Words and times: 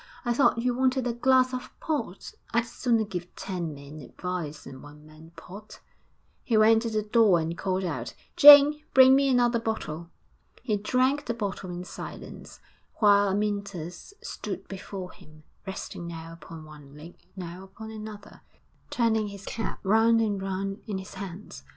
I 0.25 0.33
thought 0.33 0.57
you 0.57 0.73
wanted 0.73 1.05
a 1.05 1.13
glass 1.13 1.53
of 1.53 1.69
port. 1.79 2.33
I'd 2.55 2.65
sooner 2.65 3.03
give 3.03 3.35
ten 3.35 3.71
men 3.71 4.01
advice 4.01 4.63
than 4.63 4.81
one 4.81 5.05
man 5.05 5.31
port.' 5.35 5.79
He 6.43 6.57
went 6.57 6.81
to 6.81 6.89
the 6.89 7.03
door 7.03 7.37
and 7.39 7.55
called 7.55 7.83
out, 7.83 8.15
'Jane, 8.35 8.81
bring 8.95 9.13
me 9.15 9.29
another 9.29 9.59
bottle.' 9.59 10.09
He 10.63 10.75
drank 10.77 11.27
the 11.27 11.35
bottle 11.35 11.69
in 11.69 11.83
silence, 11.83 12.59
while 12.95 13.29
Amyntas 13.29 14.15
stood 14.23 14.67
before 14.67 15.11
him, 15.11 15.43
resting 15.67 16.07
now 16.07 16.33
upon 16.33 16.65
one 16.65 16.97
leg 16.97 17.13
now 17.35 17.63
upon 17.63 17.91
another, 17.91 18.41
turning 18.89 19.27
his 19.27 19.45
cap 19.45 19.81
round 19.83 20.19
and 20.19 20.41
round 20.41 20.81
in 20.87 20.97
his 20.97 21.13
hands. 21.13 21.63